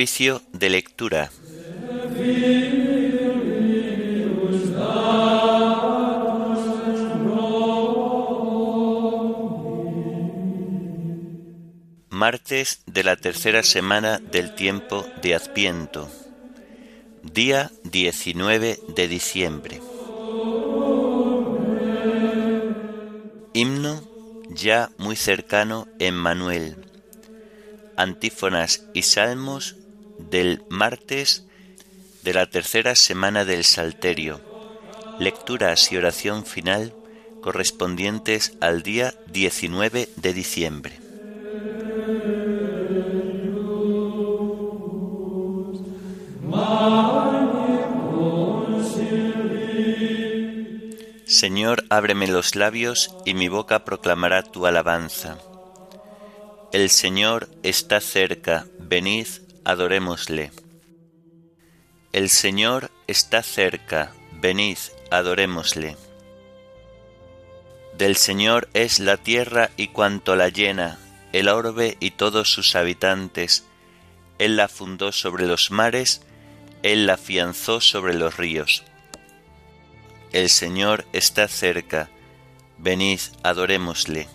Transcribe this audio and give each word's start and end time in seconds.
Oficio 0.00 0.40
de 0.54 0.70
lectura. 0.70 1.30
Martes 12.08 12.80
de 12.86 13.04
la 13.04 13.16
tercera 13.16 13.62
semana 13.62 14.18
del 14.20 14.54
tiempo 14.54 15.04
de 15.20 15.34
Adviento, 15.34 16.08
día 17.22 17.70
19 17.84 18.78
de 18.96 19.06
diciembre. 19.06 19.82
Himno 23.52 24.00
ya 24.48 24.88
muy 24.96 25.16
cercano 25.16 25.88
en 25.98 26.14
Manuel. 26.14 26.86
Antífonas 27.96 28.86
y 28.94 29.02
salmos 29.02 29.76
del 30.28 30.62
martes 30.68 31.46
de 32.22 32.34
la 32.34 32.50
tercera 32.50 32.94
semana 32.94 33.44
del 33.44 33.64
Salterio. 33.64 34.40
Lecturas 35.18 35.90
y 35.92 35.96
oración 35.96 36.44
final 36.44 36.94
correspondientes 37.40 38.56
al 38.60 38.82
día 38.82 39.14
19 39.32 40.08
de 40.16 40.32
diciembre. 40.32 41.00
Señor, 51.26 51.84
ábreme 51.88 52.26
los 52.26 52.54
labios 52.56 53.14
y 53.24 53.34
mi 53.34 53.48
boca 53.48 53.84
proclamará 53.84 54.42
tu 54.42 54.66
alabanza. 54.66 55.38
El 56.72 56.90
Señor 56.90 57.48
está 57.62 58.00
cerca, 58.00 58.66
venid, 58.78 59.26
adorémosle. 59.64 60.52
El 62.12 62.28
Señor 62.28 62.90
está 63.06 63.42
cerca, 63.42 64.12
venid, 64.40 64.78
adorémosle. 65.10 65.96
Del 67.96 68.16
Señor 68.16 68.68
es 68.74 68.98
la 68.98 69.16
tierra 69.16 69.70
y 69.76 69.88
cuanto 69.88 70.34
la 70.34 70.48
llena, 70.48 70.98
el 71.32 71.48
orbe 71.48 71.96
y 72.00 72.12
todos 72.12 72.50
sus 72.50 72.74
habitantes. 72.74 73.64
Él 74.38 74.56
la 74.56 74.68
fundó 74.68 75.12
sobre 75.12 75.46
los 75.46 75.70
mares, 75.70 76.22
Él 76.82 77.06
la 77.06 77.14
afianzó 77.14 77.80
sobre 77.80 78.14
los 78.14 78.36
ríos. 78.36 78.84
El 80.32 80.48
Señor 80.48 81.04
está 81.12 81.46
cerca, 81.48 82.08
venid, 82.78 83.20
adorémosle. 83.42 84.28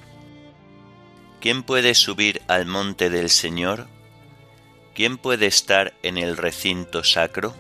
¿Quién 1.42 1.64
puede 1.64 1.96
subir 1.96 2.42
al 2.48 2.66
monte 2.66 3.10
del 3.10 3.30
Señor? 3.30 3.88
¿Quién 4.96 5.18
puede 5.18 5.48
estar 5.48 5.94
en 6.04 6.18
el 6.18 6.38
recinto 6.38 7.04
sacro? 7.04 7.54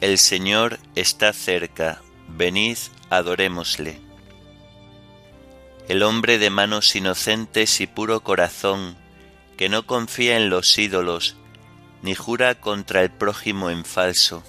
El 0.00 0.18
Señor 0.18 0.80
está 0.96 1.32
cerca, 1.32 2.02
venid, 2.26 2.76
adorémosle. 3.10 4.00
El 5.86 6.02
hombre 6.02 6.38
de 6.38 6.50
manos 6.50 6.96
inocentes 6.96 7.80
y 7.80 7.86
puro 7.86 8.24
corazón, 8.24 8.96
que 9.56 9.68
no 9.68 9.86
confía 9.86 10.36
en 10.36 10.50
los 10.50 10.76
ídolos, 10.78 11.36
ni 12.02 12.16
jura 12.16 12.56
contra 12.56 13.00
el 13.02 13.12
prójimo 13.12 13.70
en 13.70 13.84
falso, 13.84 14.42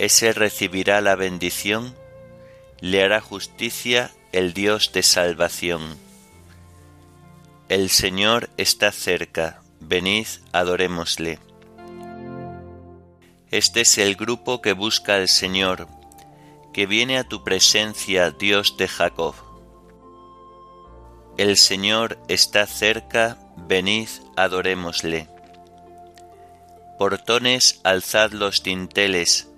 ese 0.00 0.32
recibirá 0.32 1.00
la 1.00 1.14
bendición, 1.14 1.94
le 2.80 3.04
hará 3.04 3.20
justicia 3.20 4.10
el 4.32 4.54
Dios 4.54 4.90
de 4.92 5.04
salvación. 5.04 5.96
El 7.68 7.90
Señor 7.90 8.50
está 8.56 8.90
cerca, 8.90 9.62
venid, 9.80 10.26
adorémosle. 10.52 11.38
Este 13.50 13.80
es 13.80 13.98
el 13.98 14.16
grupo 14.16 14.60
que 14.60 14.72
busca 14.72 15.14
al 15.14 15.28
Señor, 15.28 15.88
que 16.72 16.86
viene 16.86 17.18
a 17.18 17.24
tu 17.24 17.44
presencia, 17.44 18.30
Dios 18.30 18.76
de 18.76 18.88
Jacob. 18.88 19.34
El 21.38 21.56
Señor 21.56 22.18
está 22.28 22.66
cerca, 22.66 23.38
venid, 23.56 24.08
adorémosle. 24.36 25.28
Portones, 26.98 27.80
alzad 27.84 28.32
los 28.32 28.62
dinteles, 28.62 29.48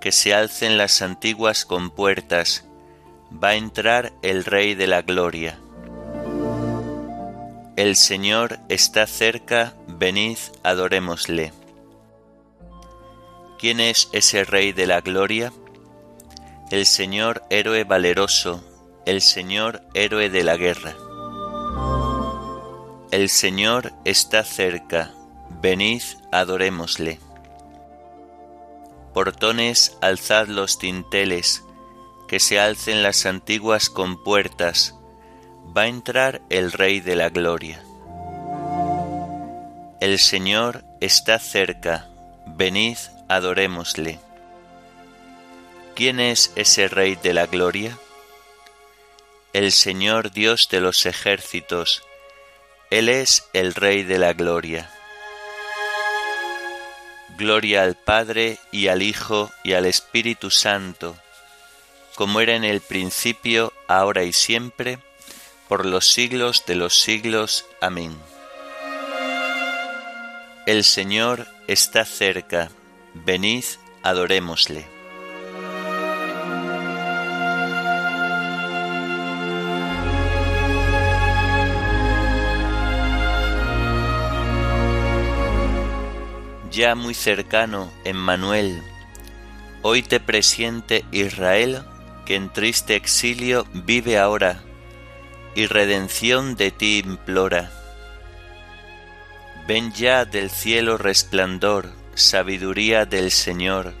que 0.00 0.12
se 0.12 0.34
alcen 0.34 0.76
las 0.76 1.02
antiguas 1.02 1.64
compuertas, 1.64 2.64
va 3.32 3.50
a 3.50 3.54
entrar 3.54 4.12
el 4.22 4.44
Rey 4.44 4.74
de 4.74 4.86
la 4.86 5.02
Gloria. 5.02 5.58
El 7.80 7.96
Señor 7.96 8.58
está 8.68 9.06
cerca, 9.06 9.72
venid, 9.86 10.36
adorémosle. 10.62 11.54
¿Quién 13.58 13.80
es 13.80 14.10
ese 14.12 14.44
Rey 14.44 14.72
de 14.72 14.86
la 14.86 15.00
Gloria? 15.00 15.50
El 16.70 16.84
Señor 16.84 17.42
héroe 17.48 17.84
valeroso, 17.84 18.62
el 19.06 19.22
Señor 19.22 19.80
héroe 19.94 20.28
de 20.28 20.44
la 20.44 20.58
guerra. 20.58 20.94
El 23.12 23.30
Señor 23.30 23.94
está 24.04 24.44
cerca, 24.44 25.14
venid, 25.62 26.02
adorémosle. 26.32 27.18
Portones, 29.14 29.96
alzad 30.02 30.48
los 30.48 30.78
tinteles, 30.78 31.64
que 32.28 32.40
se 32.40 32.60
alcen 32.60 33.02
las 33.02 33.24
antiguas 33.24 33.88
compuertas, 33.88 34.99
va 35.76 35.82
a 35.82 35.88
entrar 35.88 36.40
el 36.50 36.72
Rey 36.72 37.00
de 37.00 37.16
la 37.16 37.28
Gloria. 37.28 37.82
El 40.00 40.18
Señor 40.18 40.84
está 41.00 41.38
cerca, 41.38 42.08
venid, 42.46 42.96
adorémosle. 43.28 44.18
¿Quién 45.94 46.20
es 46.20 46.52
ese 46.56 46.88
Rey 46.88 47.16
de 47.16 47.34
la 47.34 47.46
Gloria? 47.46 47.98
El 49.52 49.72
Señor 49.72 50.32
Dios 50.32 50.68
de 50.70 50.80
los 50.80 51.04
ejércitos, 51.06 52.02
Él 52.90 53.08
es 53.08 53.48
el 53.52 53.74
Rey 53.74 54.02
de 54.04 54.18
la 54.18 54.32
Gloria. 54.32 54.90
Gloria 57.36 57.82
al 57.82 57.96
Padre 57.96 58.58
y 58.70 58.88
al 58.88 59.02
Hijo 59.02 59.50
y 59.64 59.72
al 59.72 59.86
Espíritu 59.86 60.50
Santo, 60.50 61.16
como 62.14 62.40
era 62.40 62.54
en 62.54 62.64
el 62.64 62.80
principio, 62.80 63.72
ahora 63.88 64.24
y 64.24 64.32
siempre, 64.32 64.98
por 65.70 65.86
los 65.86 66.08
siglos 66.08 66.64
de 66.66 66.74
los 66.74 67.00
siglos. 67.00 67.64
Amén. 67.80 68.12
El 70.66 70.82
Señor 70.82 71.46
está 71.68 72.04
cerca, 72.04 72.70
venid, 73.14 73.64
adorémosle. 74.02 74.84
ya 86.72 86.94
muy 86.94 87.14
cercano, 87.14 87.92
Emmanuel, 88.04 88.80
hoy 89.82 90.02
te 90.02 90.18
presiente 90.18 91.04
Israel, 91.10 91.82
que 92.24 92.36
en 92.36 92.50
triste 92.52 92.94
exilio 92.94 93.66
vive 93.74 94.18
ahora, 94.18 94.62
y 95.54 95.66
redención 95.66 96.56
de 96.56 96.70
ti 96.70 97.02
implora. 97.04 97.70
Ven 99.66 99.92
ya 99.92 100.24
del 100.24 100.50
cielo 100.50 100.96
resplandor, 100.96 101.90
sabiduría 102.14 103.06
del 103.06 103.30
Señor, 103.30 103.94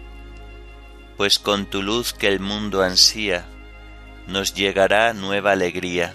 pues 1.16 1.38
con 1.38 1.66
tu 1.66 1.82
luz 1.82 2.12
que 2.12 2.28
el 2.28 2.40
mundo 2.40 2.82
ansía, 2.82 3.46
nos 4.26 4.54
llegará 4.54 5.12
nueva 5.12 5.52
alegría. 5.52 6.14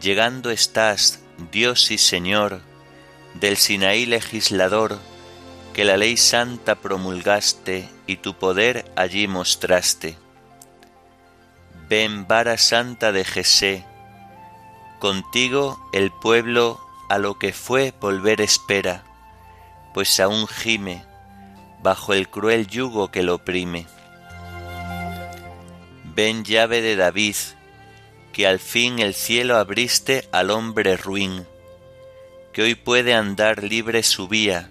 Llegando 0.00 0.50
estás, 0.50 1.22
Dios 1.50 1.90
y 1.90 1.98
Señor, 1.98 2.60
del 3.34 3.56
Sinaí 3.56 4.06
legislador, 4.06 4.98
que 5.74 5.84
la 5.84 5.96
ley 5.96 6.16
santa 6.16 6.76
promulgaste 6.76 7.88
y 8.06 8.16
tu 8.16 8.34
poder 8.38 8.90
allí 8.96 9.28
mostraste. 9.28 10.16
Ven 11.88 12.26
vara 12.26 12.58
santa 12.58 13.12
de 13.12 13.24
Jesé, 13.24 13.84
contigo 14.98 15.78
el 15.92 16.10
pueblo 16.10 16.80
a 17.08 17.18
lo 17.18 17.38
que 17.38 17.52
fue 17.52 17.94
volver 18.00 18.40
espera, 18.40 19.04
pues 19.94 20.18
aún 20.18 20.48
gime 20.48 21.04
bajo 21.86 22.14
el 22.14 22.28
cruel 22.28 22.66
yugo 22.66 23.12
que 23.12 23.22
lo 23.22 23.36
oprime. 23.36 23.86
Ven 26.16 26.44
llave 26.44 26.80
de 26.80 26.96
David, 26.96 27.36
que 28.32 28.46
al 28.46 28.58
fin 28.58 28.98
el 28.98 29.14
cielo 29.14 29.56
abriste 29.56 30.28
al 30.32 30.50
hombre 30.50 30.96
ruin, 30.96 31.46
que 32.52 32.62
hoy 32.62 32.74
puede 32.74 33.14
andar 33.14 33.62
libre 33.62 34.02
su 34.02 34.26
vía, 34.26 34.70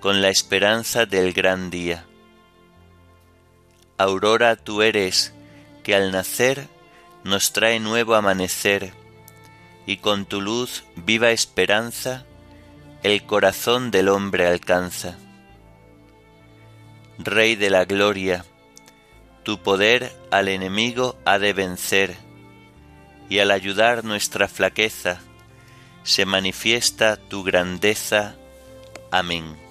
con 0.00 0.20
la 0.20 0.28
esperanza 0.28 1.06
del 1.06 1.32
gran 1.32 1.70
día. 1.70 2.04
Aurora 3.96 4.56
tú 4.56 4.82
eres, 4.82 5.32
que 5.84 5.94
al 5.94 6.10
nacer 6.10 6.66
nos 7.22 7.52
trae 7.52 7.78
nuevo 7.78 8.16
amanecer, 8.16 8.92
y 9.86 9.98
con 9.98 10.26
tu 10.26 10.40
luz 10.40 10.84
viva 10.96 11.30
esperanza, 11.30 12.24
el 13.04 13.24
corazón 13.24 13.90
del 13.92 14.08
hombre 14.08 14.46
alcanza. 14.46 15.18
Rey 17.18 17.54
de 17.54 17.70
la 17.70 17.84
gloria, 17.84 18.44
tu 19.44 19.62
poder 19.62 20.10
al 20.32 20.48
enemigo 20.48 21.16
ha 21.24 21.38
de 21.38 21.52
vencer, 21.52 22.16
y 23.28 23.38
al 23.38 23.50
ayudar 23.50 24.04
nuestra 24.04 24.48
flaqueza, 24.48 25.20
se 26.02 26.26
manifiesta 26.26 27.16
tu 27.16 27.44
grandeza. 27.44 28.36
Amén. 29.10 29.63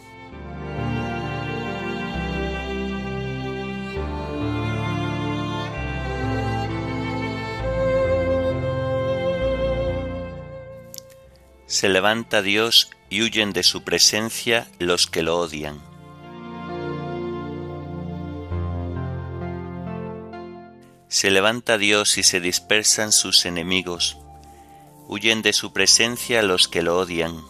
Se 11.74 11.90
levanta 11.90 12.44
Dios 12.44 12.92
y 13.10 13.24
huyen 13.24 13.52
de 13.52 13.64
su 13.64 13.84
presencia 13.84 14.68
los 14.78 15.08
que 15.08 15.24
lo 15.24 15.40
odian. 15.40 15.82
Se 21.08 21.32
levanta 21.32 21.80
Dios 21.80 22.20
y 22.20 22.24
se 22.24 22.40
dispersan 22.40 23.12
sus 23.12 23.48
enemigos. 23.48 24.18
Huyen 25.08 25.42
de 25.42 25.52
su 25.52 25.74
presencia 25.74 26.44
los 26.44 26.68
que 26.68 26.84
lo 26.84 26.96
odian. 26.96 27.42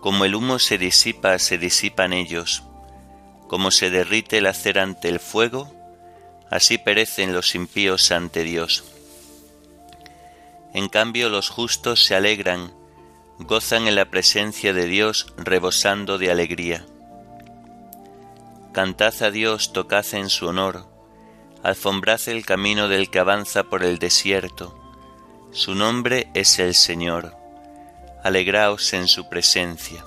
Como 0.00 0.24
el 0.24 0.36
humo 0.36 0.60
se 0.60 0.78
disipa, 0.78 1.36
se 1.40 1.58
disipan 1.58 2.12
ellos. 2.12 2.62
Como 3.48 3.72
se 3.72 3.90
derrite 3.90 4.40
la 4.40 4.54
cera 4.54 4.84
ante 4.84 5.08
el 5.08 5.18
fuego, 5.18 5.74
así 6.52 6.78
perecen 6.78 7.32
los 7.32 7.56
impíos 7.56 8.12
ante 8.12 8.44
Dios. 8.44 8.84
En 10.72 10.88
cambio 10.88 11.30
los 11.30 11.48
justos 11.48 12.04
se 12.04 12.14
alegran 12.14 12.80
gozan 13.44 13.88
en 13.88 13.94
la 13.96 14.06
presencia 14.06 14.72
de 14.72 14.86
Dios 14.86 15.26
rebosando 15.36 16.18
de 16.18 16.30
alegría. 16.30 16.86
Cantad 18.72 19.14
a 19.22 19.30
Dios, 19.30 19.72
tocad 19.72 20.06
en 20.12 20.30
su 20.30 20.46
honor, 20.46 20.86
alfombrad 21.62 22.20
el 22.28 22.46
camino 22.46 22.88
del 22.88 23.10
que 23.10 23.18
avanza 23.18 23.64
por 23.64 23.82
el 23.82 23.98
desierto. 23.98 24.78
Su 25.52 25.74
nombre 25.74 26.30
es 26.34 26.58
el 26.58 26.74
Señor. 26.74 27.36
Alegraos 28.24 28.92
en 28.94 29.08
su 29.08 29.28
presencia. 29.28 30.04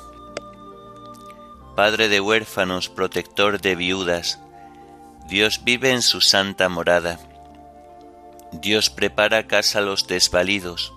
Padre 1.76 2.08
de 2.08 2.22
huérfanos, 2.22 2.90
protector 2.90 3.62
de 3.62 3.76
viudas, 3.76 4.40
Dios 5.28 5.64
vive 5.64 5.92
en 5.92 6.02
su 6.02 6.22
santa 6.22 6.70
morada. 6.70 7.20
Dios 8.52 8.90
prepara 8.90 9.48
casa 9.48 9.80
a 9.80 9.82
los 9.82 10.08
desvalidos 10.08 10.94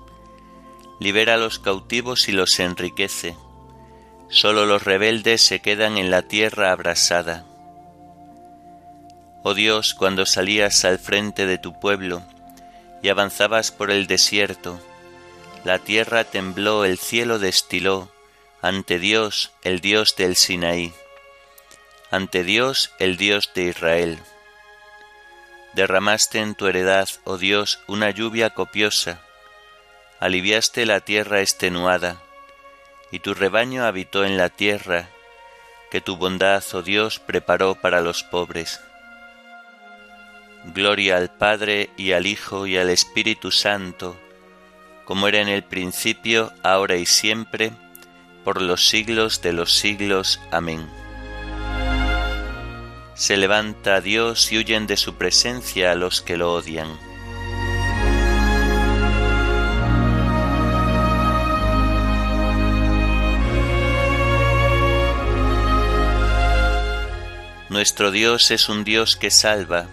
libera 1.01 1.35
a 1.35 1.37
los 1.37 1.59
cautivos 1.59 2.29
y 2.29 2.33
los 2.33 2.59
enriquece. 2.61 3.37
Solo 4.29 4.67
los 4.67 4.85
rebeldes 4.85 5.43
se 5.43 5.61
quedan 5.61 5.97
en 5.97 6.11
la 6.11 6.23
tierra 6.23 6.73
abrasada. 6.73 7.45
Oh 9.43 9.55
Dios, 9.55 9.95
cuando 9.95 10.27
salías 10.27 10.85
al 10.85 10.99
frente 10.99 11.47
de 11.47 11.59
tu 11.59 11.79
pueblo 11.79 12.23
y 13.03 13.09
avanzabas 13.09 13.71
por 13.71 13.91
el 13.91 14.07
desierto, 14.07 14.79
la 15.65 15.79
tierra 15.79 16.25
tembló, 16.25 16.85
el 16.85 16.99
cielo 16.99 17.39
destiló, 17.39 18.11
ante 18.61 18.99
Dios, 18.99 19.53
el 19.63 19.81
Dios 19.81 20.17
del 20.17 20.37
Sinaí, 20.37 20.93
ante 22.11 22.43
Dios, 22.43 22.93
el 22.99 23.17
Dios 23.17 23.51
de 23.55 23.65
Israel. 23.65 24.19
Derramaste 25.75 26.41
en 26.41 26.55
tu 26.55 26.67
heredad, 26.67 27.09
oh 27.25 27.39
Dios, 27.39 27.81
una 27.87 28.11
lluvia 28.11 28.51
copiosa, 28.51 29.21
aliviaste 30.21 30.87
la 30.87 31.01
tierra 31.01 31.41
extenuada, 31.41 32.21
y 33.11 33.21
tu 33.21 33.35
rebaño 33.35 33.85
habitó 33.85 34.25
en 34.25 34.37
la 34.37 34.49
tierra 34.49 35.09
que 35.91 36.01
tu 36.01 36.17
bondad, 36.17 36.63
oh 36.73 36.83
Dios, 36.83 37.19
preparó 37.19 37.75
para 37.75 38.01
los 38.01 38.23
pobres. 38.23 38.81
Gloria 40.75 41.17
al 41.17 41.31
Padre 41.31 41.91
y 41.97 42.13
al 42.13 42.27
Hijo 42.27 42.67
y 42.67 42.77
al 42.77 42.91
Espíritu 42.91 43.51
Santo, 43.51 44.17
como 45.05 45.29
era 45.29 45.41
en 45.41 45.49
el 45.49 45.63
principio, 45.63 46.53
ahora 46.63 46.97
y 46.97 47.07
siempre, 47.07 47.73
por 48.45 48.61
los 48.61 48.89
siglos 48.89 49.41
de 49.41 49.53
los 49.53 49.73
siglos. 49.73 50.41
Amén. 50.51 50.87
Se 53.15 53.37
levanta 53.37 54.01
Dios 54.01 54.53
y 54.53 54.59
huyen 54.59 54.87
de 54.87 54.97
su 54.97 55.15
presencia 55.15 55.93
a 55.93 55.95
los 55.95 56.21
que 56.21 56.37
lo 56.37 56.53
odian. 56.53 57.08
Nuestro 67.79 68.11
Dios 68.11 68.51
es 68.51 68.69
un 68.69 68.83
Dios 68.83 69.15
que 69.15 69.31
salva. 69.31 69.87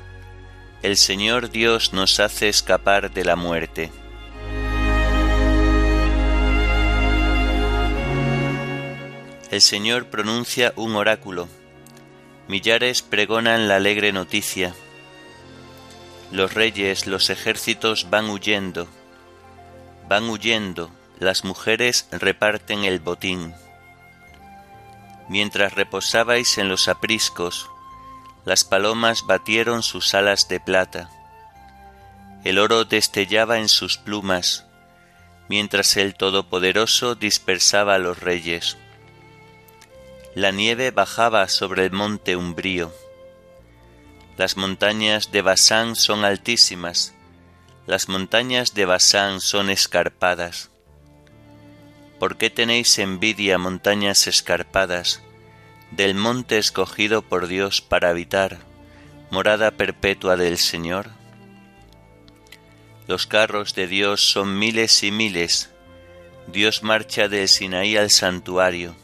El 0.81 0.97
Señor 0.97 1.51
Dios 1.51 1.93
nos 1.93 2.19
hace 2.19 2.49
escapar 2.49 3.13
de 3.13 3.23
la 3.23 3.35
muerte. 3.35 3.91
El 9.51 9.61
Señor 9.61 10.07
pronuncia 10.07 10.73
un 10.75 10.95
oráculo. 10.95 11.47
Millares 12.47 13.03
pregonan 13.03 13.67
la 13.67 13.75
alegre 13.75 14.11
noticia. 14.11 14.73
Los 16.31 16.55
reyes, 16.55 17.05
los 17.05 17.29
ejércitos 17.29 18.09
van 18.09 18.31
huyendo. 18.31 18.87
Van 20.09 20.27
huyendo, 20.27 20.89
las 21.19 21.43
mujeres 21.43 22.07
reparten 22.11 22.83
el 22.83 22.99
botín. 22.99 23.53
Mientras 25.29 25.75
reposabais 25.75 26.57
en 26.57 26.67
los 26.67 26.87
apriscos, 26.87 27.69
las 28.45 28.63
palomas 28.63 29.25
batieron 29.25 29.81
sus 29.81 30.13
alas 30.13 30.47
de 30.47 30.59
plata. 30.59 31.09
El 32.43 32.59
oro 32.59 32.85
destellaba 32.85 33.57
en 33.57 33.69
sus 33.69 33.97
plumas, 33.97 34.65
mientras 35.49 35.97
el 35.97 36.13
Todopoderoso 36.13 37.15
dispersaba 37.15 37.95
a 37.95 37.99
los 37.99 38.19
reyes. 38.19 38.77
La 40.35 40.51
nieve 40.51 40.91
bajaba 40.91 41.47
sobre 41.47 41.85
el 41.85 41.91
monte 41.91 42.35
umbrío. 42.35 42.93
Las 44.37 44.57
montañas 44.57 45.31
de 45.31 45.41
Basán 45.41 45.95
son 45.95 46.23
altísimas, 46.23 47.15
las 47.87 48.09
montañas 48.09 48.73
de 48.73 48.85
Basán 48.85 49.41
son 49.41 49.69
escarpadas. 49.69 50.69
¿Por 52.19 52.37
qué 52.37 52.49
tenéis 52.49 52.99
envidia 52.99 53.57
montañas 53.57 54.27
escarpadas? 54.27 55.21
Del 55.95 56.13
monte 56.13 56.57
escogido 56.57 57.21
por 57.21 57.47
Dios 57.47 57.81
para 57.81 58.09
habitar, 58.09 58.59
morada 59.31 59.71
perpetua 59.71 60.35
del 60.35 60.57
Señor? 60.57 61.09
Los 63.07 63.27
carros 63.27 63.75
de 63.75 63.87
Dios 63.87 64.21
son 64.21 64.59
miles 64.59 65.03
y 65.03 65.11
miles, 65.11 65.69
Dios 66.47 66.83
marcha 66.83 67.27
del 67.29 67.47
Sinaí 67.47 67.95
al 67.95 68.09
santuario. 68.09 68.95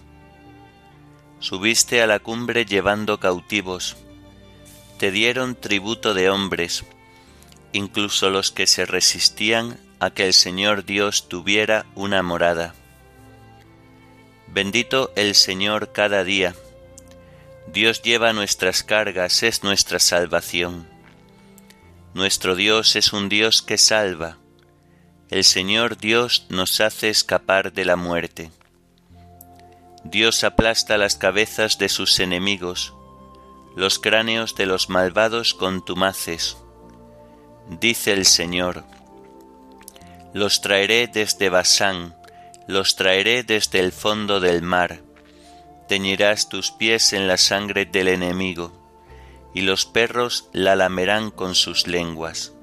Subiste 1.39 2.01
a 2.01 2.07
la 2.07 2.19
cumbre 2.19 2.65
llevando 2.65 3.19
cautivos, 3.19 3.95
te 4.97 5.11
dieron 5.11 5.55
tributo 5.55 6.13
de 6.13 6.29
hombres, 6.29 6.83
incluso 7.71 8.29
los 8.29 8.51
que 8.51 8.67
se 8.67 8.85
resistían 8.85 9.79
a 9.99 10.11
que 10.11 10.27
el 10.27 10.33
Señor 10.33 10.83
Dios 10.83 11.29
tuviera 11.29 11.85
una 11.95 12.21
morada. 12.21 12.75
Bendito 14.47 15.13
el 15.15 15.35
Señor 15.35 15.93
cada 15.93 16.23
día, 16.25 16.53
Dios 17.73 18.01
lleva 18.01 18.33
nuestras 18.33 18.83
cargas, 18.83 19.43
es 19.43 19.63
nuestra 19.63 19.99
salvación. 19.99 20.89
Nuestro 22.13 22.55
Dios 22.55 22.97
es 22.97 23.13
un 23.13 23.29
Dios 23.29 23.61
que 23.61 23.77
salva. 23.77 24.39
El 25.29 25.45
Señor 25.45 25.97
Dios 25.97 26.47
nos 26.49 26.81
hace 26.81 27.07
escapar 27.07 27.71
de 27.71 27.85
la 27.85 27.95
muerte. 27.95 28.51
Dios 30.03 30.43
aplasta 30.43 30.97
las 30.97 31.15
cabezas 31.15 31.77
de 31.77 31.87
sus 31.87 32.19
enemigos, 32.19 32.93
los 33.77 33.99
cráneos 33.99 34.55
de 34.55 34.65
los 34.65 34.89
malvados 34.89 35.53
contumaces. 35.53 36.57
Dice 37.79 38.11
el 38.11 38.25
Señor, 38.25 38.83
los 40.33 40.59
traeré 40.59 41.07
desde 41.07 41.49
Basán, 41.49 42.17
los 42.67 42.97
traeré 42.97 43.43
desde 43.43 43.79
el 43.79 43.93
fondo 43.93 44.41
del 44.41 44.61
mar 44.61 45.10
teñirás 45.91 46.47
tus 46.47 46.71
pies 46.71 47.11
en 47.11 47.27
la 47.27 47.35
sangre 47.35 47.83
del 47.83 48.07
enemigo, 48.07 48.71
y 49.53 49.59
los 49.59 49.85
perros 49.85 50.47
la 50.53 50.77
lamerán 50.77 51.31
con 51.31 51.53
sus 51.53 51.85
lenguas. 51.85 52.53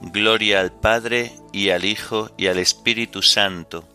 Gloria 0.00 0.60
al 0.60 0.72
Padre 0.72 1.32
y 1.52 1.68
al 1.68 1.84
Hijo 1.84 2.30
y 2.38 2.46
al 2.46 2.56
Espíritu 2.56 3.20
Santo, 3.20 3.86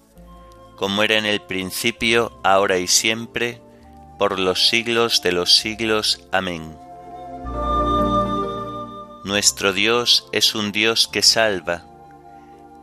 como 0.76 1.02
era 1.02 1.18
en 1.18 1.26
el 1.26 1.42
principio, 1.42 2.40
ahora 2.44 2.78
y 2.78 2.86
siempre, 2.86 3.60
por 4.20 4.38
los 4.38 4.68
siglos 4.68 5.24
de 5.24 5.32
los 5.32 5.56
siglos. 5.56 6.28
Amén. 6.32 6.78
Nuestro 9.24 9.74
Dios 9.74 10.30
es 10.32 10.54
un 10.54 10.72
Dios 10.72 11.08
que 11.08 11.24
salva. 11.24 11.86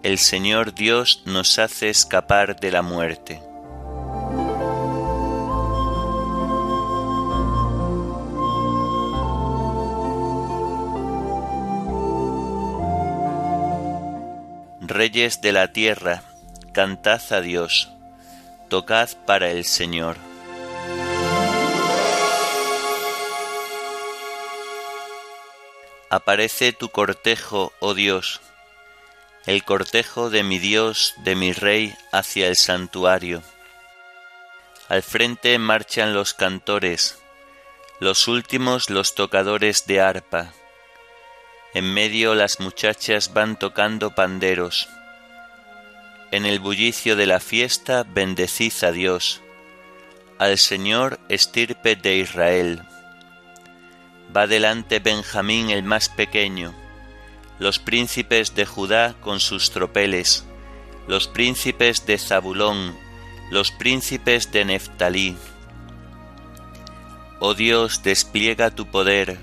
El 0.02 0.18
Señor 0.18 0.74
Dios 0.74 1.22
nos 1.26 1.60
hace 1.60 1.90
escapar 1.90 2.58
de 2.58 2.72
la 2.72 2.82
muerte. 2.82 3.45
Reyes 14.96 15.42
de 15.42 15.52
la 15.52 15.74
tierra, 15.74 16.22
cantad 16.72 17.20
a 17.30 17.42
Dios, 17.42 17.90
tocad 18.70 19.10
para 19.26 19.50
el 19.50 19.66
Señor. 19.66 20.16
Aparece 26.08 26.72
tu 26.72 26.88
cortejo, 26.88 27.74
oh 27.78 27.92
Dios, 27.92 28.40
el 29.44 29.64
cortejo 29.64 30.30
de 30.30 30.42
mi 30.42 30.58
Dios, 30.58 31.12
de 31.18 31.36
mi 31.36 31.52
Rey, 31.52 31.94
hacia 32.10 32.48
el 32.48 32.56
santuario. 32.56 33.42
Al 34.88 35.02
frente 35.02 35.58
marchan 35.58 36.14
los 36.14 36.32
cantores, 36.32 37.18
los 38.00 38.28
últimos 38.28 38.88
los 38.88 39.14
tocadores 39.14 39.84
de 39.86 40.00
arpa. 40.00 40.54
En 41.76 41.92
medio 41.92 42.34
las 42.34 42.58
muchachas 42.58 43.34
van 43.34 43.58
tocando 43.58 44.14
panderos. 44.14 44.88
En 46.30 46.46
el 46.46 46.58
bullicio 46.58 47.16
de 47.16 47.26
la 47.26 47.38
fiesta 47.38 48.02
bendecid 48.02 48.72
a 48.82 48.92
Dios, 48.92 49.42
al 50.38 50.56
Señor 50.56 51.20
estirpe 51.28 51.94
de 51.94 52.16
Israel. 52.16 52.82
Va 54.34 54.46
delante 54.46 55.00
Benjamín 55.00 55.68
el 55.68 55.82
más 55.82 56.08
pequeño, 56.08 56.72
los 57.58 57.78
príncipes 57.78 58.54
de 58.54 58.64
Judá 58.64 59.14
con 59.20 59.38
sus 59.38 59.70
tropeles, 59.70 60.46
los 61.06 61.28
príncipes 61.28 62.06
de 62.06 62.16
Zabulón, 62.16 62.96
los 63.50 63.70
príncipes 63.70 64.50
de 64.50 64.64
Neftalí 64.64 65.36
Oh 67.38 67.52
Dios, 67.52 68.02
despliega 68.02 68.70
tu 68.70 68.86
poder, 68.86 69.36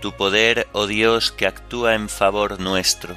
tu 0.00 0.12
poder, 0.12 0.68
oh 0.72 0.86
Dios, 0.86 1.32
que 1.32 1.46
actúa 1.46 1.94
en 1.94 2.08
favor 2.08 2.60
nuestro. 2.60 3.16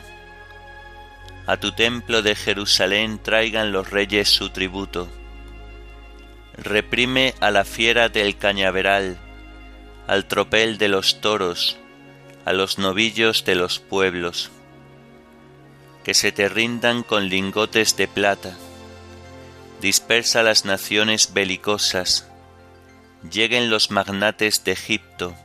A 1.45 1.57
tu 1.57 1.71
templo 1.71 2.21
de 2.21 2.35
Jerusalén 2.35 3.19
traigan 3.19 3.71
los 3.71 3.89
reyes 3.89 4.29
su 4.29 4.49
tributo. 4.49 5.09
Reprime 6.57 7.33
a 7.39 7.51
la 7.51 7.65
fiera 7.65 8.09
del 8.09 8.37
cañaveral, 8.37 9.17
al 10.07 10.25
tropel 10.25 10.77
de 10.77 10.87
los 10.87 11.19
toros, 11.21 11.77
a 12.45 12.53
los 12.53 12.77
novillos 12.77 13.45
de 13.45 13.55
los 13.55 13.79
pueblos. 13.79 14.51
Que 16.03 16.13
se 16.13 16.31
te 16.31 16.49
rindan 16.49 17.03
con 17.03 17.29
lingotes 17.29 17.97
de 17.97 18.07
plata. 18.07 18.55
Dispersa 19.81 20.43
las 20.43 20.65
naciones 20.65 21.33
belicosas 21.33 22.29
lleguen 23.29 23.69
los 23.69 23.91
magnates 23.91 24.63
de 24.63 24.73
Egipto, 24.73 25.35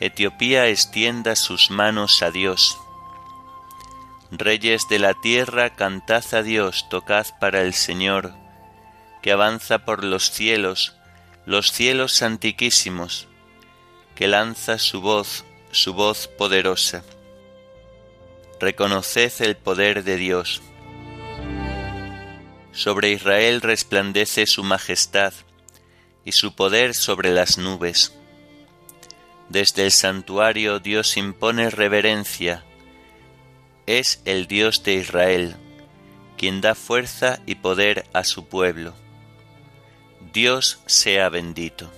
Etiopía 0.00 0.68
extienda 0.68 1.36
sus 1.36 1.70
manos 1.70 2.22
a 2.22 2.30
Dios. 2.30 2.78
Reyes 4.30 4.88
de 4.88 4.98
la 4.98 5.14
tierra, 5.14 5.70
cantad 5.76 6.24
a 6.34 6.42
Dios, 6.42 6.88
tocad 6.88 7.26
para 7.38 7.62
el 7.62 7.74
Señor, 7.74 8.34
que 9.22 9.30
avanza 9.30 9.84
por 9.84 10.02
los 10.02 10.30
cielos, 10.30 10.96
los 11.46 11.70
cielos 11.70 12.22
antiquísimos, 12.22 13.28
que 14.14 14.26
lanza 14.26 14.78
su 14.78 15.00
voz, 15.00 15.44
su 15.70 15.94
voz 15.94 16.26
poderosa. 16.26 17.04
Reconoced 18.60 19.40
el 19.40 19.56
poder 19.56 20.02
de 20.02 20.16
Dios. 20.16 20.62
Sobre 22.72 23.10
Israel 23.10 23.60
resplandece 23.60 24.46
su 24.46 24.64
majestad, 24.64 25.32
y 26.24 26.32
su 26.32 26.54
poder 26.54 26.94
sobre 26.94 27.30
las 27.30 27.58
nubes. 27.58 28.12
Desde 29.48 29.84
el 29.84 29.92
santuario 29.92 30.80
Dios 30.80 31.16
impone 31.16 31.70
reverencia. 31.70 32.64
Es 33.86 34.22
el 34.24 34.46
Dios 34.46 34.82
de 34.82 34.94
Israel, 34.94 35.56
quien 36.36 36.60
da 36.60 36.74
fuerza 36.74 37.40
y 37.46 37.56
poder 37.56 38.06
a 38.12 38.24
su 38.24 38.48
pueblo. 38.48 38.94
Dios 40.32 40.80
sea 40.86 41.28
bendito. 41.28 41.92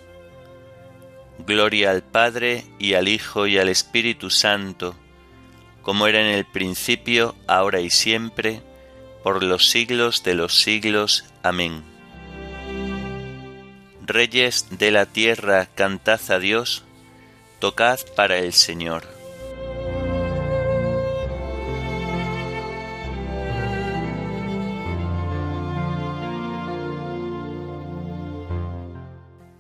Gloria 1.47 1.91
al 1.91 2.03
Padre 2.03 2.65
y 2.79 2.95
al 2.95 3.09
Hijo 3.09 3.47
y 3.47 3.59
al 3.59 3.69
Espíritu 3.69 4.31
Santo, 4.31 4.97
como 5.83 6.07
era 6.07 6.21
en 6.21 6.35
el 6.35 6.45
principio, 6.45 7.37
ahora 7.47 7.81
y 7.81 7.91
siempre, 7.91 8.63
por 9.23 9.43
los 9.43 9.71
siglos 9.71 10.23
de 10.25 10.35
los 10.35 10.61
siglos. 10.61 11.25
Amén. 11.43 11.85
Reyes 14.03 14.67
de 14.71 14.91
la 14.91 15.07
tierra, 15.07 15.67
cantad 15.67 16.21
a 16.31 16.39
Dios, 16.39 16.86
tocad 17.67 17.99
para 18.15 18.39
el 18.39 18.53
Señor. 18.53 19.03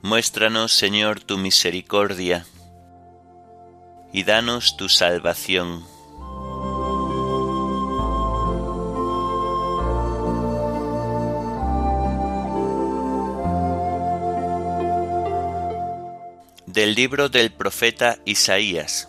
Muéstranos, 0.03 0.73
Señor, 0.73 1.19
tu 1.19 1.37
misericordia, 1.37 2.47
y 4.13 4.23
danos 4.23 4.77
tu 4.77 4.89
salvación 4.89 5.85
Del 16.77 16.95
libro 16.95 17.31
del 17.31 17.53
profeta 17.53 18.19
Isaías. 18.27 19.09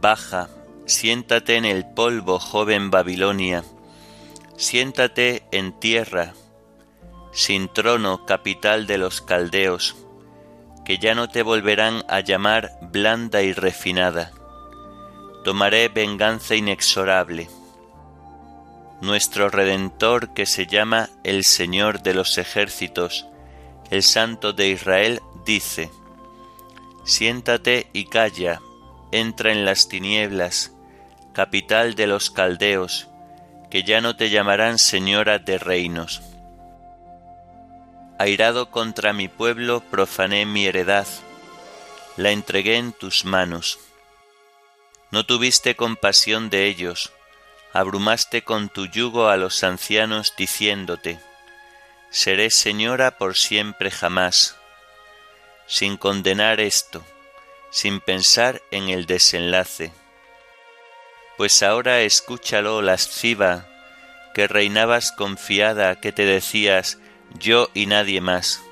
Baja, 0.00 0.48
siéntate 0.86 1.56
en 1.56 1.66
el 1.66 1.84
polvo, 1.84 2.38
joven 2.38 2.90
Babilonia, 2.90 3.64
siéntate 4.56 5.42
en 5.52 5.78
tierra, 5.78 6.32
sin 7.34 7.68
trono, 7.68 8.24
capital 8.24 8.86
de 8.86 8.96
los 8.96 9.20
caldeos, 9.20 9.94
que 10.86 10.96
ya 10.96 11.14
no 11.14 11.28
te 11.28 11.42
volverán 11.42 12.02
a 12.08 12.20
llamar 12.20 12.78
blanda 12.80 13.42
y 13.42 13.52
refinada. 13.52 14.32
Tomaré 15.44 15.88
venganza 15.88 16.54
inexorable 16.54 17.50
nuestro 19.00 19.50
Redentor 19.50 20.32
que 20.32 20.46
se 20.46 20.66
llama 20.66 21.10
el 21.24 21.44
Señor 21.44 22.02
de 22.02 22.14
los 22.14 22.38
ejércitos, 22.38 23.26
el 23.90 24.02
Santo 24.02 24.52
de 24.52 24.68
Israel, 24.68 25.20
dice, 25.44 25.90
Siéntate 27.04 27.88
y 27.92 28.06
calla, 28.06 28.60
entra 29.12 29.52
en 29.52 29.64
las 29.64 29.88
tinieblas, 29.88 30.72
capital 31.32 31.94
de 31.94 32.06
los 32.06 32.30
caldeos, 32.30 33.08
que 33.70 33.82
ya 33.82 34.00
no 34.00 34.16
te 34.16 34.30
llamarán 34.30 34.78
Señora 34.78 35.38
de 35.38 35.58
reinos. 35.58 36.22
Airado 38.18 38.70
contra 38.70 39.12
mi 39.12 39.28
pueblo, 39.28 39.82
profané 39.90 40.46
mi 40.46 40.66
heredad, 40.66 41.06
la 42.16 42.30
entregué 42.30 42.76
en 42.76 42.92
tus 42.92 43.24
manos. 43.24 43.78
No 45.10 45.26
tuviste 45.26 45.76
compasión 45.76 46.48
de 46.48 46.66
ellos, 46.66 47.12
abrumaste 47.78 48.42
con 48.42 48.70
tu 48.70 48.86
yugo 48.86 49.28
a 49.28 49.36
los 49.36 49.62
ancianos 49.62 50.34
diciéndote, 50.36 51.18
Seré 52.10 52.50
señora 52.50 53.18
por 53.18 53.36
siempre 53.36 53.90
jamás, 53.90 54.56
sin 55.66 55.98
condenar 55.98 56.60
esto, 56.60 57.04
sin 57.70 58.00
pensar 58.00 58.62
en 58.70 58.88
el 58.88 59.04
desenlace. 59.04 59.92
Pues 61.36 61.62
ahora 61.62 62.00
escúchalo, 62.00 62.80
lasciva, 62.80 63.66
que 64.32 64.48
reinabas 64.48 65.12
confiada, 65.12 66.00
que 66.00 66.12
te 66.12 66.24
decías, 66.24 66.98
yo 67.34 67.68
y 67.74 67.84
nadie 67.84 68.22
más. 68.22 68.62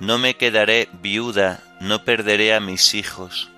No 0.00 0.18
me 0.18 0.34
quedaré 0.34 0.88
viuda, 0.94 1.62
no 1.80 2.04
perderé 2.04 2.52
a 2.52 2.58
mis 2.58 2.94
hijos. 2.94 3.48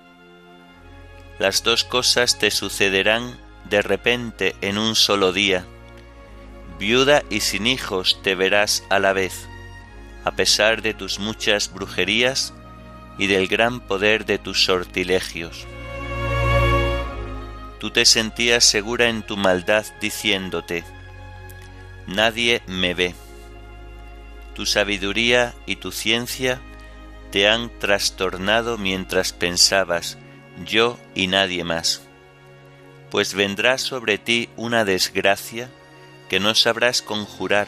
Las 1.39 1.63
dos 1.63 1.83
cosas 1.83 2.37
te 2.37 2.51
sucederán 2.51 3.42
de 3.69 3.81
repente 3.81 4.55
en 4.61 4.77
un 4.77 4.95
solo 4.95 5.31
día. 5.31 5.65
Viuda 6.79 7.23
y 7.29 7.41
sin 7.41 7.67
hijos 7.67 8.19
te 8.23 8.35
verás 8.35 8.83
a 8.89 8.99
la 8.99 9.13
vez, 9.13 9.47
a 10.23 10.31
pesar 10.31 10.81
de 10.81 10.93
tus 10.93 11.19
muchas 11.19 11.73
brujerías 11.73 12.53
y 13.17 13.27
del 13.27 13.47
gran 13.47 13.79
poder 13.79 14.25
de 14.25 14.37
tus 14.37 14.65
sortilegios. 14.65 15.65
Tú 17.79 17.91
te 17.91 18.05
sentías 18.05 18.63
segura 18.63 19.09
en 19.09 19.23
tu 19.23 19.37
maldad 19.37 19.85
diciéndote, 20.01 20.83
Nadie 22.07 22.61
me 22.67 22.93
ve. 22.93 23.15
Tu 24.55 24.65
sabiduría 24.65 25.53
y 25.65 25.77
tu 25.77 25.91
ciencia 25.91 26.59
te 27.31 27.47
han 27.47 27.71
trastornado 27.79 28.77
mientras 28.77 29.33
pensabas, 29.33 30.17
yo 30.65 30.99
y 31.15 31.27
nadie 31.27 31.63
más 31.63 32.07
pues 33.13 33.35
vendrá 33.35 33.77
sobre 33.77 34.17
ti 34.17 34.49
una 34.57 34.85
desgracia 34.85 35.69
que 36.29 36.39
no 36.39 36.55
sabrás 36.55 37.03
conjurar, 37.03 37.67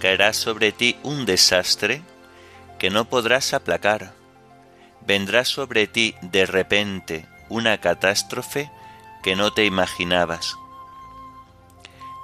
caerá 0.00 0.32
sobre 0.32 0.72
ti 0.72 0.96
un 1.02 1.26
desastre 1.26 2.00
que 2.78 2.88
no 2.88 3.04
podrás 3.04 3.52
aplacar, 3.52 4.14
vendrá 5.06 5.44
sobre 5.44 5.86
ti 5.86 6.14
de 6.22 6.46
repente 6.46 7.26
una 7.50 7.82
catástrofe 7.82 8.70
que 9.22 9.36
no 9.36 9.52
te 9.52 9.66
imaginabas. 9.66 10.56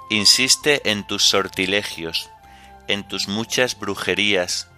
Insiste 0.09 0.89
en 0.89 1.05
tus 1.05 1.23
sortilegios, 1.23 2.31
en 2.87 3.07
tus 3.07 3.27
muchas 3.27 3.77
brujerías, 3.77 4.69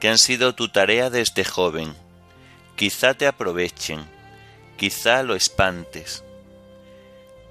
que 0.00 0.08
han 0.08 0.16
sido 0.16 0.54
tu 0.54 0.70
tarea 0.70 1.10
desde 1.10 1.44
joven. 1.44 1.94
Quizá 2.76 3.12
te 3.12 3.26
aprovechen, 3.26 4.00
quizá 4.78 5.22
lo 5.22 5.34
espantes. 5.34 6.24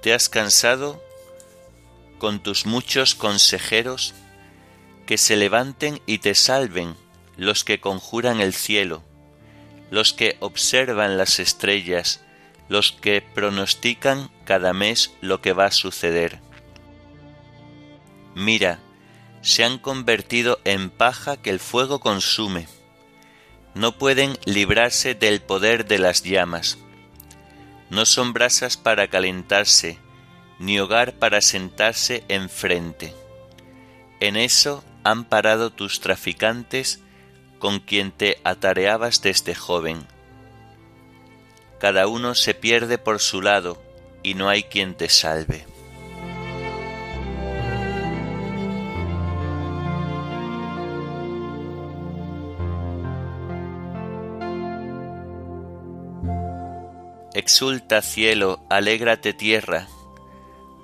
Te 0.02 0.14
has 0.14 0.28
cansado 0.28 1.02
con 2.18 2.40
tus 2.42 2.66
muchos 2.66 3.14
consejeros, 3.14 4.14
que 5.06 5.18
se 5.18 5.36
levanten 5.36 6.00
y 6.06 6.18
te 6.18 6.34
salven 6.34 6.94
los 7.36 7.64
que 7.64 7.80
conjuran 7.80 8.40
el 8.40 8.52
cielo, 8.52 9.02
los 9.90 10.12
que 10.12 10.36
observan 10.40 11.16
las 11.16 11.38
estrellas, 11.38 12.20
los 12.68 12.92
que 12.92 13.22
pronostican 13.22 14.30
cada 14.44 14.72
mes 14.72 15.12
lo 15.20 15.40
que 15.40 15.52
va 15.52 15.66
a 15.66 15.70
suceder. 15.70 16.40
Mira, 18.34 18.80
se 19.40 19.64
han 19.64 19.78
convertido 19.78 20.60
en 20.64 20.90
paja 20.90 21.36
que 21.36 21.50
el 21.50 21.60
fuego 21.60 22.00
consume. 22.00 22.68
No 23.74 23.96
pueden 23.96 24.38
librarse 24.44 25.14
del 25.14 25.40
poder 25.40 25.86
de 25.86 25.98
las 25.98 26.22
llamas. 26.22 26.78
No 27.90 28.04
son 28.04 28.32
brasas 28.32 28.76
para 28.76 29.08
calentarse, 29.08 29.98
ni 30.58 30.78
hogar 30.78 31.14
para 31.14 31.40
sentarse 31.40 32.24
enfrente. 32.28 33.14
En 34.20 34.36
eso 34.36 34.84
han 35.04 35.24
parado 35.24 35.70
tus 35.70 36.00
traficantes 36.00 37.00
con 37.58 37.80
quien 37.80 38.12
te 38.12 38.38
atareabas 38.44 39.22
desde 39.22 39.54
joven. 39.54 40.06
Cada 41.78 42.08
uno 42.08 42.34
se 42.34 42.54
pierde 42.54 42.98
por 42.98 43.20
su 43.20 43.40
lado 43.40 43.82
y 44.22 44.34
no 44.34 44.48
hay 44.48 44.64
quien 44.64 44.94
te 44.94 45.08
salve. 45.08 45.64
Exulta 57.38 58.02
cielo, 58.02 58.58
alégrate 58.68 59.32
tierra, 59.32 59.86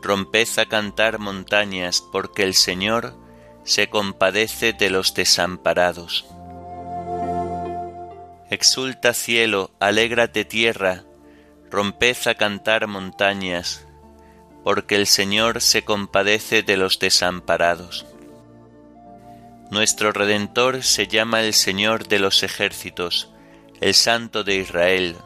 romped 0.00 0.46
a 0.58 0.66
cantar 0.66 1.18
montañas, 1.18 2.00
porque 2.12 2.44
el 2.44 2.54
Señor 2.54 3.16
se 3.64 3.90
compadece 3.90 4.73
de 4.73 4.88
los 4.88 5.14
desamparados. 5.14 6.25
Exulta 8.50 9.14
cielo, 9.14 9.73
alégrate 9.80 10.44
tierra, 10.44 11.02
romped 11.73 12.18
a 12.26 12.37
cantar 12.37 12.87
montañas, 12.87 13.88
porque 14.62 14.94
el 14.94 15.08
Señor 15.08 15.61
se 15.61 15.84
compadece 15.84 16.62
de 16.62 16.76
los 16.76 17.00
desamparados. 17.00 18.06
Nuestro 19.73 20.12
Redentor 20.12 20.84
se 20.84 21.08
llama 21.08 21.42
el 21.42 21.52
Señor 21.52 22.06
de 22.06 22.20
los 22.20 22.44
ejércitos, 22.44 23.32
el 23.80 23.94
Santo 23.94 24.44
de 24.44 24.54
Israel, 24.54 25.16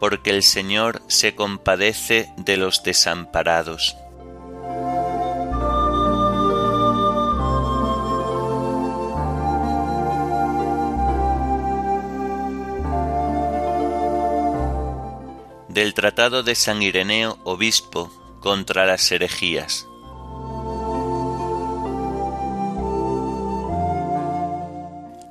porque 0.00 0.30
el 0.30 0.42
Señor 0.42 1.02
se 1.06 1.34
compadece 1.34 2.32
de 2.36 2.56
los 2.56 2.82
desamparados. 2.82 3.96
del 15.68 15.94
Tratado 15.94 16.42
de 16.42 16.56
San 16.56 16.82
Ireneo, 16.82 17.38
obispo, 17.44 18.10
contra 18.40 18.86
las 18.86 19.10
herejías. 19.12 19.86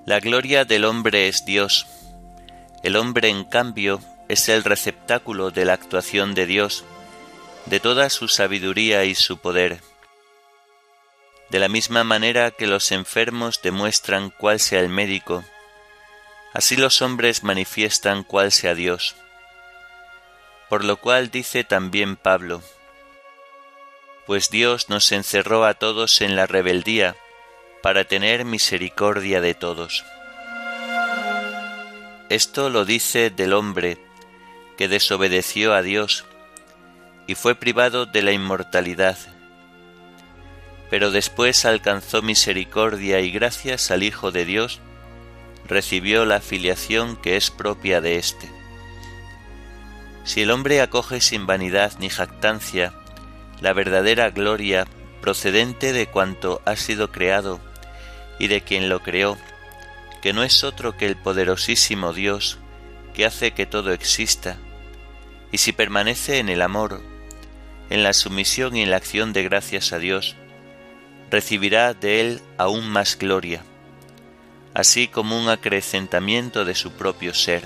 La 0.05 0.19
gloria 0.19 0.65
del 0.65 0.85
hombre 0.85 1.27
es 1.27 1.45
Dios. 1.45 1.85
El 2.83 2.95
hombre, 2.95 3.29
en 3.29 3.43
cambio, 3.43 3.99
es 4.29 4.47
el 4.47 4.63
receptáculo 4.63 5.49
de 5.49 5.65
la 5.65 5.73
actuación 5.73 6.35
de 6.35 6.45
Dios, 6.45 6.85
de 7.65 7.79
toda 7.79 8.09
su 8.11 8.27
sabiduría 8.27 9.03
y 9.03 9.15
su 9.15 9.39
poder. 9.39 9.81
De 11.49 11.57
la 11.57 11.67
misma 11.67 12.03
manera 12.03 12.51
que 12.51 12.67
los 12.67 12.91
enfermos 12.91 13.59
demuestran 13.63 14.29
cuál 14.29 14.59
sea 14.59 14.81
el 14.81 14.89
médico, 14.89 15.43
así 16.53 16.77
los 16.77 17.01
hombres 17.01 17.43
manifiestan 17.43 18.23
cuál 18.23 18.51
sea 18.51 18.75
Dios. 18.75 19.15
Por 20.69 20.85
lo 20.85 20.97
cual 20.97 21.31
dice 21.31 21.63
también 21.63 22.15
Pablo, 22.15 22.61
pues 24.27 24.51
Dios 24.51 24.89
nos 24.89 25.11
encerró 25.11 25.65
a 25.65 25.73
todos 25.73 26.21
en 26.21 26.35
la 26.35 26.45
rebeldía 26.45 27.15
para 27.81 28.03
tener 28.03 28.45
misericordia 28.45 29.41
de 29.41 29.55
todos. 29.55 30.05
Esto 32.29 32.69
lo 32.69 32.85
dice 32.85 33.31
del 33.31 33.53
hombre 33.53 33.97
que 34.79 34.87
desobedeció 34.87 35.73
a 35.73 35.81
Dios 35.81 36.23
y 37.27 37.35
fue 37.35 37.53
privado 37.53 38.05
de 38.05 38.21
la 38.21 38.31
inmortalidad, 38.31 39.17
pero 40.89 41.11
después 41.11 41.65
alcanzó 41.65 42.21
misericordia 42.21 43.19
y 43.19 43.29
gracias 43.29 43.91
al 43.91 44.03
Hijo 44.03 44.31
de 44.31 44.45
Dios 44.45 44.79
recibió 45.67 46.23
la 46.23 46.39
filiación 46.39 47.17
que 47.17 47.35
es 47.35 47.51
propia 47.51 47.99
de 47.99 48.19
éste. 48.19 48.49
Si 50.23 50.43
el 50.43 50.49
hombre 50.49 50.79
acoge 50.79 51.19
sin 51.19 51.45
vanidad 51.45 51.91
ni 51.99 52.09
jactancia 52.09 52.93
la 53.59 53.73
verdadera 53.73 54.29
gloria 54.29 54.87
procedente 55.19 55.91
de 55.91 56.07
cuanto 56.07 56.61
ha 56.63 56.77
sido 56.77 57.11
creado 57.11 57.59
y 58.39 58.47
de 58.47 58.61
quien 58.61 58.87
lo 58.87 59.03
creó, 59.03 59.37
que 60.21 60.31
no 60.31 60.41
es 60.41 60.63
otro 60.63 60.95
que 60.95 61.05
el 61.05 61.17
poderosísimo 61.17 62.13
Dios 62.13 62.59
que 63.13 63.25
hace 63.25 63.51
que 63.51 63.65
todo 63.65 63.91
exista, 63.91 64.57
y 65.51 65.57
si 65.57 65.71
permanece 65.71 66.39
en 66.39 66.49
el 66.49 66.61
amor, 66.61 67.01
en 67.89 68.03
la 68.03 68.13
sumisión 68.13 68.75
y 68.75 68.83
en 68.83 68.91
la 68.91 68.97
acción 68.97 69.33
de 69.33 69.43
gracias 69.43 69.93
a 69.93 69.99
Dios, 69.99 70.35
recibirá 71.31 71.93
de 71.93 72.21
Él 72.21 72.41
aún 72.57 72.89
más 72.89 73.17
gloria, 73.17 73.63
así 74.73 75.07
como 75.07 75.37
un 75.39 75.49
acrecentamiento 75.49 76.65
de 76.65 76.75
su 76.75 76.91
propio 76.91 77.33
ser, 77.33 77.63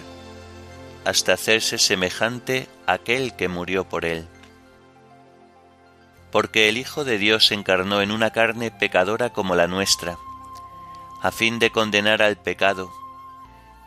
hasta 1.05 1.33
hacerse 1.33 1.77
semejante 1.77 2.69
a 2.87 2.93
aquel 2.93 3.35
que 3.35 3.49
murió 3.49 3.87
por 3.87 4.05
Él. 4.05 4.27
Porque 6.31 6.69
el 6.69 6.77
Hijo 6.77 7.03
de 7.03 7.17
Dios 7.17 7.47
se 7.47 7.53
encarnó 7.53 8.01
en 8.01 8.11
una 8.11 8.31
carne 8.31 8.71
pecadora 8.71 9.31
como 9.31 9.55
la 9.55 9.67
nuestra, 9.67 10.17
a 11.21 11.31
fin 11.31 11.59
de 11.59 11.69
condenar 11.69 12.21
al 12.21 12.37
pecado, 12.37 12.91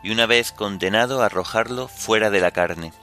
y 0.03 0.11
una 0.11 0.27
vez 0.27 0.51
condenado 0.51 1.23
arrojarlo 1.23 1.87
fuera 1.87 2.29
de 2.29 2.39
la 2.39 2.51
carne 2.51 2.93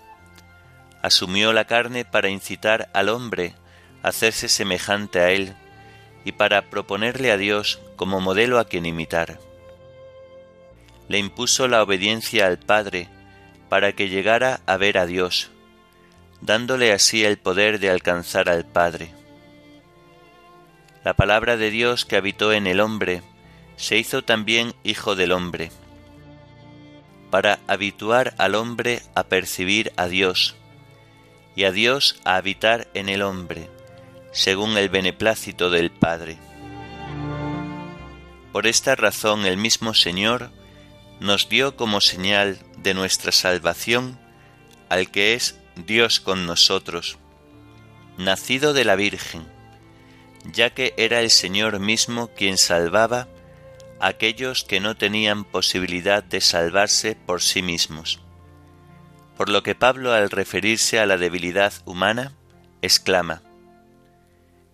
asumió 1.05 1.53
la 1.53 1.67
carne 1.67 2.07
para 2.07 2.31
incitar 2.31 2.89
al 2.95 3.11
hombre 3.11 3.53
a 4.03 4.09
hacerse 4.09 4.49
semejante 4.49 5.21
a 5.21 5.33
él 5.33 5.55
y 6.25 6.33
para 6.33 6.71
proponerle 6.71 7.31
a 7.31 7.37
Dios 7.37 7.79
como 7.97 8.23
modelo 8.23 8.59
a 8.59 8.65
quien 8.65 8.87
imitar. 8.87 9.39
Le 11.09 11.19
impuso 11.19 11.69
la 11.69 11.83
obediencia 11.83 12.47
al 12.47 12.59
Padre 12.59 13.11
para 13.69 13.93
que 13.93 14.09
llegara 14.09 14.63
a 14.65 14.79
ver 14.79 14.97
a 14.97 15.05
Dios, 15.05 15.51
dándole 16.41 16.91
así 16.91 17.23
el 17.23 17.37
poder 17.37 17.81
de 17.81 17.91
alcanzar 17.91 18.49
al 18.49 18.65
Padre. 18.65 19.13
La 21.05 21.13
palabra 21.13 21.59
de 21.59 21.71
Dios 21.71 22.07
que 22.07 22.17
habitó 22.17 22.55
en 22.55 22.67
el 22.67 22.81
hombre 22.81 23.21
se 23.77 23.99
hizo 23.99 24.25
también 24.25 24.73
Hijo 24.85 25.17
del 25.17 25.33
hombre, 25.33 25.71
para 27.31 27.59
habituar 27.67 28.33
al 28.39 28.55
hombre 28.55 29.03
a 29.15 29.25
percibir 29.25 29.93
a 29.99 30.07
Dios, 30.07 30.57
y 31.57 31.65
a 31.65 31.73
Dios 31.73 32.17
a 32.25 32.37
habitar 32.37 32.89
en 32.95 33.09
el 33.09 33.23
hombre, 33.23 33.69
según 34.33 34.77
el 34.77 34.89
beneplácito 34.89 35.71
del 35.71 35.91
Padre. 35.91 36.37
Por 38.53 38.67
esta 38.67 38.95
razón 38.95 39.47
el 39.47 39.57
mismo 39.57 39.95
Señor 39.95 40.51
nos 41.21 41.49
dio 41.49 41.77
como 41.77 42.01
señal 42.01 42.59
de 42.79 42.95
nuestra 42.95 43.33
salvación 43.33 44.19
al 44.89 45.11
que 45.11 45.35
es 45.35 45.59
Dios 45.77 46.21
con 46.21 46.47
nosotros, 46.47 47.19
nacido 48.19 48.73
de 48.73 48.85
la 48.85 48.97
Virgen, 48.97 49.47
ya 50.53 50.71
que 50.71 50.95
era 50.97 51.21
el 51.21 51.31
Señor 51.31 51.81
mismo 51.81 52.31
quien 52.37 52.59
salvaba 52.59 53.29
a 54.01 54.09
aquellos 54.09 54.65
que 54.65 54.81
no 54.81 54.97
tenían 54.97 55.45
posibilidad 55.45 56.23
de 56.23 56.41
salvarse 56.41 57.17
por 57.17 57.43
sí 57.43 57.63
mismos 57.63 58.24
por 59.37 59.49
lo 59.49 59.63
que 59.63 59.75
Pablo 59.75 60.13
al 60.13 60.31
referirse 60.31 60.99
a 60.99 61.07
la 61.07 61.17
debilidad 61.17 61.73
humana, 61.85 62.33
exclama, 62.83 63.43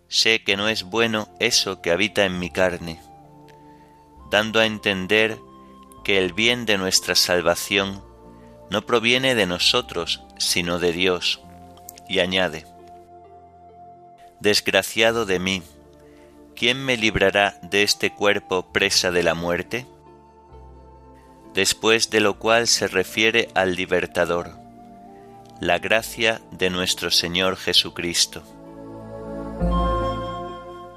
Sé 0.08 0.42
que 0.42 0.56
no 0.56 0.68
es 0.68 0.82
bueno 0.82 1.28
eso 1.38 1.80
que 1.80 1.92
habita 1.92 2.24
en 2.24 2.40
mi 2.40 2.50
carne, 2.50 3.00
dando 4.28 4.58
a 4.58 4.66
entender 4.66 5.38
que 6.02 6.18
el 6.18 6.32
bien 6.32 6.66
de 6.66 6.78
nuestra 6.78 7.14
salvación 7.14 8.02
no 8.70 8.84
proviene 8.86 9.36
de 9.36 9.46
nosotros, 9.46 10.22
sino 10.36 10.80
de 10.80 10.92
Dios. 10.92 11.40
Y 12.08 12.18
añade, 12.18 12.66
Desgraciado 14.40 15.26
de 15.26 15.38
mí, 15.38 15.62
¿quién 16.56 16.84
me 16.84 16.96
librará 16.96 17.58
de 17.62 17.84
este 17.84 18.12
cuerpo 18.12 18.72
presa 18.72 19.12
de 19.12 19.22
la 19.22 19.34
muerte? 19.34 19.86
Después 21.54 22.10
de 22.10 22.20
lo 22.20 22.38
cual 22.38 22.68
se 22.68 22.86
refiere 22.86 23.48
al 23.54 23.74
libertador, 23.74 24.52
la 25.60 25.78
gracia 25.78 26.40
de 26.52 26.70
nuestro 26.70 27.10
Señor 27.10 27.56
Jesucristo. 27.56 28.42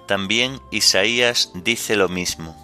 También 0.08 0.60
Isaías 0.70 1.52
dice 1.56 1.96
lo 1.96 2.08
mismo. 2.08 2.56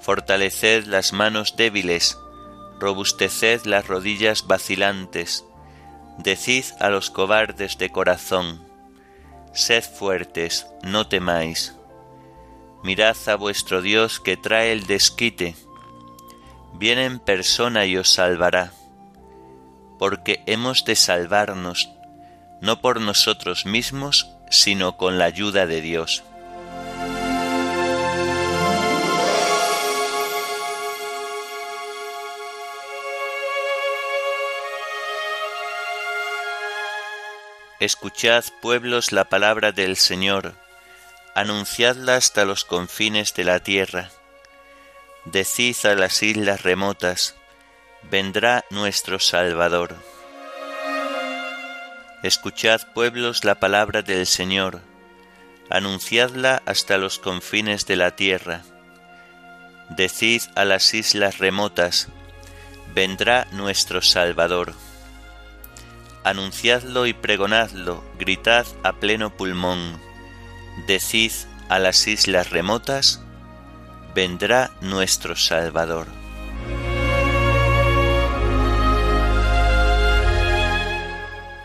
Fortaleced 0.00 0.84
las 0.86 1.12
manos 1.12 1.56
débiles, 1.56 2.18
robusteced 2.78 3.64
las 3.64 3.86
rodillas 3.86 4.46
vacilantes, 4.46 5.44
decid 6.18 6.64
a 6.80 6.90
los 6.90 7.10
cobardes 7.10 7.78
de 7.78 7.90
corazón, 7.90 8.62
sed 9.54 9.84
fuertes, 9.84 10.66
no 10.82 11.06
temáis. 11.06 11.74
Mirad 12.82 13.16
a 13.26 13.36
vuestro 13.36 13.80
Dios 13.80 14.18
que 14.20 14.36
trae 14.36 14.72
el 14.72 14.86
desquite, 14.86 15.54
viene 16.82 17.04
en 17.04 17.20
persona 17.20 17.86
y 17.86 17.96
os 17.96 18.12
salvará, 18.12 18.72
porque 20.00 20.42
hemos 20.46 20.84
de 20.84 20.96
salvarnos, 20.96 21.92
no 22.60 22.80
por 22.80 23.00
nosotros 23.00 23.66
mismos, 23.66 24.32
sino 24.50 24.96
con 24.96 25.16
la 25.16 25.26
ayuda 25.26 25.68
de 25.68 25.80
Dios. 25.80 26.24
Escuchad, 37.78 38.44
pueblos, 38.60 39.12
la 39.12 39.26
palabra 39.26 39.70
del 39.70 39.96
Señor, 39.96 40.56
anunciadla 41.36 42.16
hasta 42.16 42.44
los 42.44 42.64
confines 42.64 43.34
de 43.34 43.44
la 43.44 43.60
tierra. 43.60 44.10
Decid 45.24 45.76
a 45.84 45.94
las 45.94 46.22
islas 46.22 46.62
remotas, 46.62 47.36
vendrá 48.10 48.64
nuestro 48.70 49.18
Salvador. 49.18 49.94
Escuchad, 52.22 52.80
pueblos, 52.94 53.44
la 53.44 53.56
palabra 53.60 54.02
del 54.02 54.26
Señor, 54.26 54.80
anunciadla 55.70 56.62
hasta 56.66 56.98
los 56.98 57.18
confines 57.18 57.86
de 57.86 57.96
la 57.96 58.16
tierra. 58.16 58.62
Decid 59.90 60.42
a 60.54 60.64
las 60.64 60.94
islas 60.94 61.38
remotas, 61.38 62.08
vendrá 62.94 63.46
nuestro 63.52 64.02
Salvador 64.02 64.74
anunciadlo 66.24 67.06
y 67.06 67.12
pregonadlo, 67.12 68.02
gritad 68.18 68.66
a 68.82 68.94
pleno 68.94 69.36
pulmón, 69.36 70.00
decid 70.86 71.32
a 71.68 71.78
las 71.78 72.06
islas 72.06 72.50
remotas, 72.50 73.20
vendrá 74.14 74.70
nuestro 74.80 75.36
Salvador. 75.36 76.06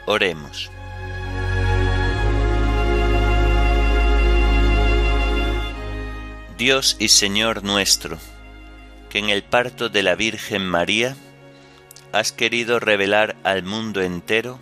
Oremos. 0.05 0.71
Dios 6.57 6.95
y 6.97 7.09
Señor 7.09 7.63
nuestro, 7.63 8.17
que 9.09 9.19
en 9.19 9.29
el 9.29 9.43
parto 9.43 9.89
de 9.89 10.01
la 10.01 10.15
Virgen 10.15 10.65
María, 10.65 11.15
has 12.13 12.31
querido 12.31 12.79
revelar 12.79 13.35
al 13.43 13.63
mundo 13.63 14.01
entero 14.01 14.59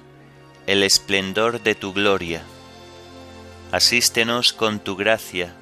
el 0.67 0.83
esplendor 0.83 1.61
de 1.61 1.75
tu 1.75 1.93
gloria. 1.93 2.41
Asístenos 3.71 4.51
con 4.51 4.79
tu 4.79 4.95
gracia, 4.95 5.55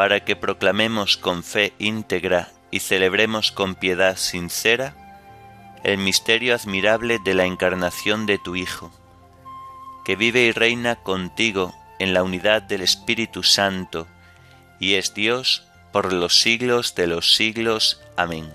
para 0.00 0.24
que 0.24 0.34
proclamemos 0.34 1.18
con 1.18 1.44
fe 1.44 1.74
íntegra 1.78 2.48
y 2.70 2.80
celebremos 2.80 3.52
con 3.52 3.74
piedad 3.74 4.16
sincera 4.16 4.94
el 5.84 5.98
misterio 5.98 6.54
admirable 6.54 7.18
de 7.22 7.34
la 7.34 7.44
encarnación 7.44 8.24
de 8.24 8.38
tu 8.38 8.56
Hijo, 8.56 8.90
que 10.06 10.16
vive 10.16 10.44
y 10.44 10.52
reina 10.52 10.96
contigo 10.96 11.74
en 11.98 12.14
la 12.14 12.22
unidad 12.22 12.62
del 12.62 12.80
Espíritu 12.80 13.42
Santo, 13.42 14.06
y 14.78 14.94
es 14.94 15.12
Dios 15.12 15.66
por 15.92 16.14
los 16.14 16.40
siglos 16.40 16.94
de 16.94 17.06
los 17.06 17.36
siglos. 17.36 18.00
Amén. 18.16 18.50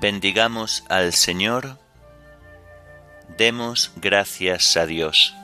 Bendigamos 0.00 0.82
al 0.88 1.12
Señor, 1.12 1.76
demos 3.36 3.92
gracias 3.96 4.78
a 4.78 4.86
Dios. 4.86 5.34